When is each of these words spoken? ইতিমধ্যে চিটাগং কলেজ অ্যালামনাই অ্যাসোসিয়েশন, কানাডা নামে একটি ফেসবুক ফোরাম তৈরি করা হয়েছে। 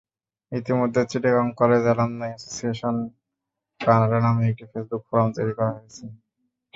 ইতিমধ্যে 0.51 1.01
চিটাগং 1.11 1.47
কলেজ 1.59 1.83
অ্যালামনাই 1.87 2.31
অ্যাসোসিয়েশন, 2.31 2.95
কানাডা 3.79 4.17
নামে 4.25 4.43
একটি 4.51 4.65
ফেসবুক 4.71 5.01
ফোরাম 5.07 5.27
তৈরি 5.35 5.53
করা 5.57 5.71
হয়েছে। 5.75 6.03